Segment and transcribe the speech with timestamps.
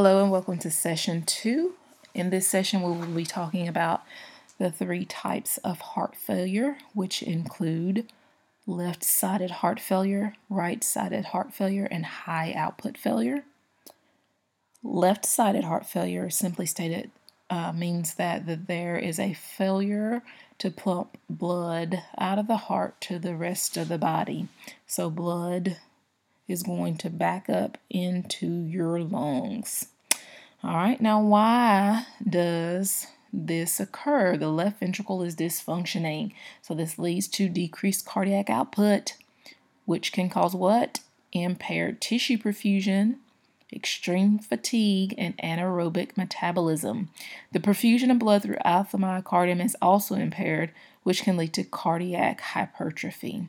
[0.00, 1.74] Hello and welcome to session two.
[2.14, 4.02] In this session, we will be talking about
[4.56, 8.06] the three types of heart failure, which include
[8.64, 13.42] left sided heart failure, right sided heart failure, and high output failure.
[14.84, 17.10] Left sided heart failure, simply stated,
[17.50, 20.22] uh, means that, that there is a failure
[20.58, 24.46] to pump blood out of the heart to the rest of the body.
[24.86, 25.78] So, blood
[26.48, 29.88] is going to back up into your lungs.
[30.64, 34.36] All right, now why does this occur?
[34.36, 36.32] The left ventricle is dysfunctioning.
[36.62, 39.14] So this leads to decreased cardiac output,
[39.84, 41.00] which can cause what?
[41.32, 43.16] Impaired tissue perfusion,
[43.72, 47.10] extreme fatigue, and anaerobic metabolism.
[47.52, 50.72] The perfusion of blood throughout the myocardium is also impaired,
[51.02, 53.48] which can lead to cardiac hypertrophy.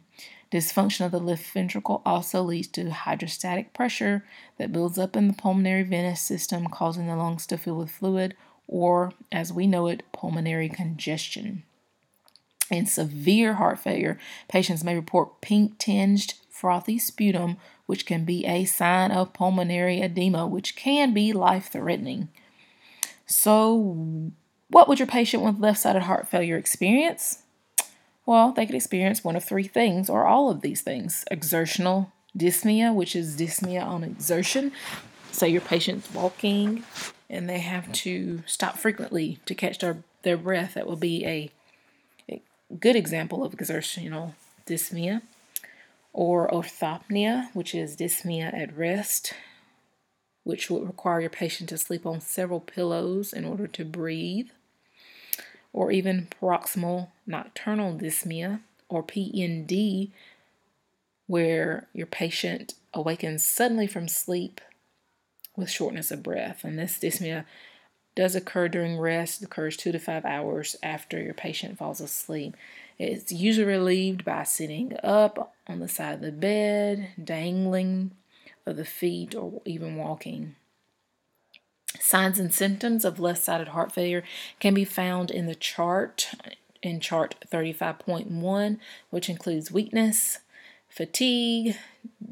[0.51, 4.25] Dysfunction of the left ventricle also leads to hydrostatic pressure
[4.57, 8.35] that builds up in the pulmonary venous system, causing the lungs to fill with fluid,
[8.67, 11.63] or as we know it, pulmonary congestion.
[12.71, 17.57] In severe heart failure, patients may report pink tinged frothy sputum,
[17.89, 22.29] which can be a sign of pulmonary edema, which can be life threatening.
[23.25, 24.31] So,
[24.69, 27.41] what would your patient with left sided heart failure experience?
[28.27, 32.93] Well, they could experience one of three things or all of these things exertional dyspnea,
[32.93, 34.71] which is dyspnea on exertion.
[35.31, 36.83] Say your patient's walking
[37.27, 40.75] and they have to stop frequently to catch their, their breath.
[40.75, 42.39] That will be a
[42.79, 44.35] good example of exertional
[44.67, 45.23] dyspnea.
[46.11, 49.33] Or orthopnea, which is dyspnea at rest,
[50.43, 54.49] which would require your patient to sleep on several pillows in order to breathe
[55.73, 60.09] or even paroxysmal nocturnal dyspnea, or PND,
[61.27, 64.61] where your patient awakens suddenly from sleep
[65.55, 66.63] with shortness of breath.
[66.63, 67.45] And this dyspnea
[68.15, 72.57] does occur during rest, it occurs two to five hours after your patient falls asleep.
[72.99, 78.11] It's usually relieved by sitting up on the side of the bed, dangling
[78.65, 80.55] of the feet, or even walking.
[81.99, 84.23] Signs and symptoms of left sided heart failure
[84.59, 86.29] can be found in the chart
[86.81, 88.77] in chart 35.1,
[89.09, 90.39] which includes weakness,
[90.89, 91.77] fatigue,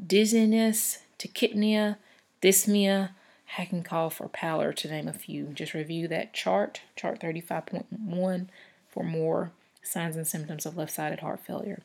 [0.06, 1.96] dizziness, tachypnea,
[2.42, 3.10] dyspnea,
[3.46, 5.46] hacking cough, or pallor, to name a few.
[5.46, 8.48] Just review that chart, chart 35.1,
[8.88, 9.52] for more
[9.88, 11.82] signs and symptoms of left sided heart failure.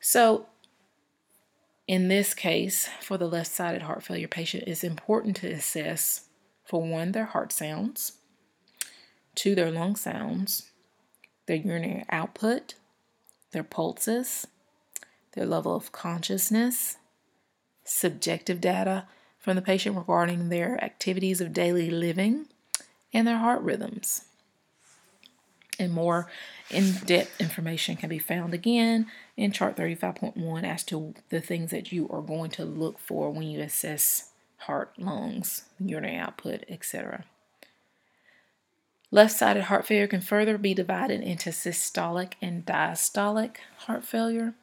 [0.00, 0.46] So,
[1.86, 6.26] in this case, for the left sided heart failure patient, it's important to assess
[6.64, 8.12] for one, their heart sounds,
[9.34, 10.70] two, their lung sounds,
[11.46, 12.74] their urinary output,
[13.52, 14.46] their pulses,
[15.32, 16.96] their level of consciousness,
[17.84, 19.06] subjective data
[19.38, 22.46] from the patient regarding their activities of daily living,
[23.12, 24.24] and their heart rhythms.
[25.78, 26.30] And more
[26.70, 29.06] in depth information can be found again
[29.36, 33.44] in chart 35.1 as to the things that you are going to look for when
[33.44, 37.24] you assess heart, lungs, urinary output, etc.
[39.10, 44.54] Left sided heart failure can further be divided into systolic and diastolic heart failure.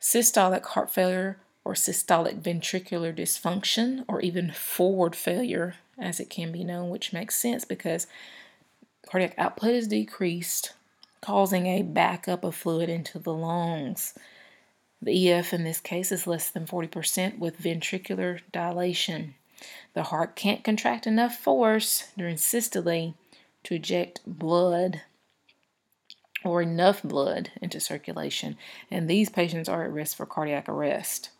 [0.00, 6.64] Systolic heart failure or systolic ventricular dysfunction or even forward failure, as it can be
[6.64, 8.06] known, which makes sense because
[9.06, 10.72] cardiac output is decreased,
[11.20, 14.14] causing a backup of fluid into the lungs.
[15.00, 19.34] The EF in this case is less than 40% with ventricular dilation.
[19.94, 23.14] The heart can't contract enough force during systole
[23.64, 25.02] to eject blood
[26.44, 28.56] or enough blood into circulation,
[28.90, 31.30] and these patients are at risk for cardiac arrest.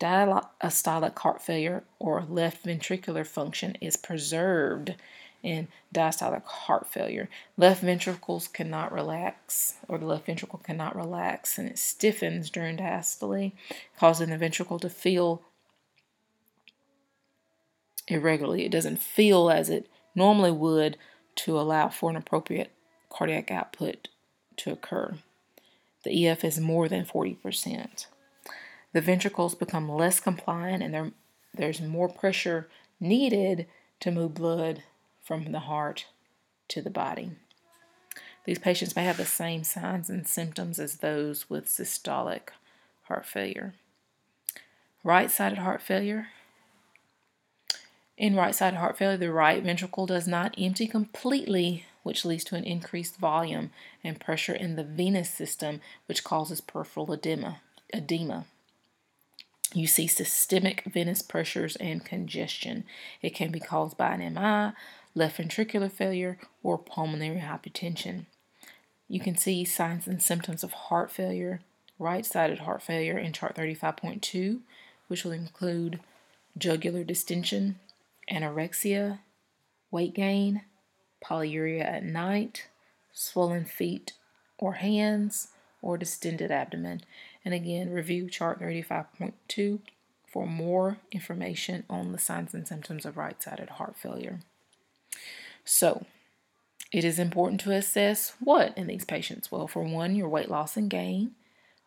[0.00, 4.94] Diastolic heart failure or left ventricular function is preserved
[5.42, 7.28] in diastolic heart failure.
[7.56, 13.52] Left ventricles cannot relax, or the left ventricle cannot relax, and it stiffens during diastole,
[13.98, 15.42] causing the ventricle to feel
[18.08, 18.64] irregularly.
[18.64, 20.96] It doesn't feel as it normally would
[21.36, 22.72] to allow for an appropriate
[23.10, 24.08] cardiac output
[24.56, 25.14] to occur.
[26.04, 28.06] The EF is more than 40%.
[28.92, 31.10] The ventricles become less compliant and there,
[31.54, 32.68] there's more pressure
[33.00, 33.66] needed
[34.00, 34.82] to move blood
[35.26, 36.06] from the heart
[36.68, 37.32] to the body.
[38.44, 42.50] These patients may have the same signs and symptoms as those with systolic
[43.02, 43.74] heart failure.
[45.02, 46.28] Right sided heart failure.
[48.16, 52.54] In right sided heart failure, the right ventricle does not empty completely, which leads to
[52.54, 53.70] an increased volume
[54.04, 57.60] and pressure in the venous system, which causes peripheral edema.
[57.92, 58.46] edema.
[59.74, 62.84] You see systemic venous pressures and congestion.
[63.20, 64.72] It can be caused by an MI,
[65.14, 68.26] left ventricular failure, or pulmonary hypertension.
[69.08, 71.60] You can see signs and symptoms of heart failure,
[71.98, 74.60] right sided heart failure in chart 35.2,
[75.08, 76.00] which will include
[76.58, 77.78] jugular distension,
[78.30, 79.20] anorexia,
[79.90, 80.62] weight gain,
[81.24, 82.68] polyuria at night,
[83.12, 84.12] swollen feet
[84.58, 85.48] or hands,
[85.82, 87.02] or distended abdomen.
[87.46, 89.78] And again, review chart 35.2
[90.26, 94.40] for more information on the signs and symptoms of right sided heart failure.
[95.64, 96.06] So,
[96.90, 99.52] it is important to assess what in these patients?
[99.52, 101.36] Well, for one, your weight loss and gain,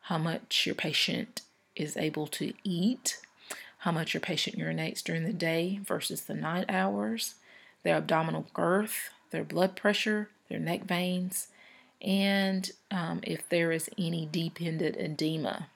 [0.03, 1.41] how much your patient
[1.75, 3.19] is able to eat,
[3.79, 7.35] how much your patient urinates during the day versus the night hours,
[7.83, 11.49] their abdominal girth, their blood pressure, their neck veins,
[12.01, 15.67] and um, if there is any dependent edema.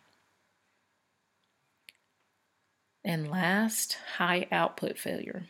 [3.04, 5.44] And last, high output failure.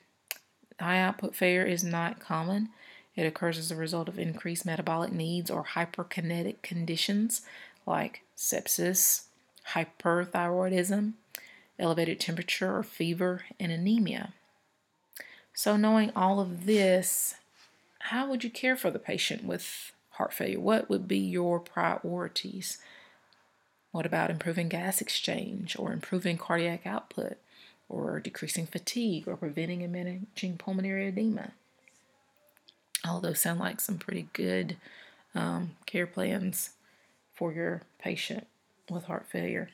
[0.79, 2.69] High output failure is not common.
[3.15, 7.41] It occurs as a result of increased metabolic needs or hyperkinetic conditions
[7.85, 9.23] like sepsis,
[9.73, 11.13] hyperthyroidism,
[11.77, 14.33] elevated temperature or fever, and anemia.
[15.53, 17.35] So, knowing all of this,
[17.99, 20.59] how would you care for the patient with heart failure?
[20.59, 22.77] What would be your priorities?
[23.91, 27.37] What about improving gas exchange or improving cardiac output
[27.89, 31.51] or decreasing fatigue or preventing and managing pulmonary edema?
[33.05, 34.77] All those sound like some pretty good
[35.35, 36.71] um, care plans
[37.33, 38.47] for your patient
[38.89, 39.69] with heart failure.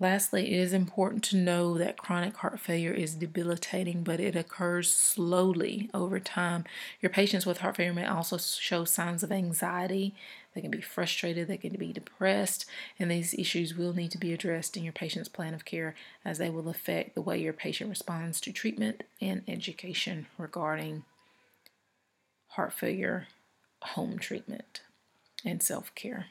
[0.00, 4.90] Lastly, it is important to know that chronic heart failure is debilitating, but it occurs
[4.90, 6.64] slowly over time.
[7.02, 10.14] Your patients with heart failure may also show signs of anxiety.
[10.54, 12.64] They can be frustrated, they can be depressed,
[12.98, 15.94] and these issues will need to be addressed in your patient's plan of care
[16.24, 21.04] as they will affect the way your patient responds to treatment and education regarding
[22.48, 23.28] heart failure,
[23.82, 24.80] home treatment,
[25.44, 26.28] and self care.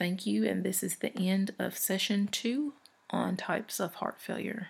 [0.00, 2.72] Thank you, and this is the end of session two
[3.10, 4.68] on types of heart failure.